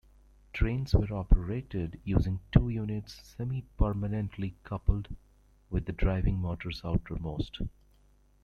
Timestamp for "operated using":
1.13-2.39